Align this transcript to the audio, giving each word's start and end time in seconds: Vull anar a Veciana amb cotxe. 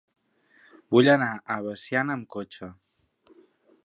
Vull 0.95 1.09
anar 1.15 1.27
a 1.33 1.59
Veciana 1.67 2.15
amb 2.21 2.29
cotxe. 2.37 2.71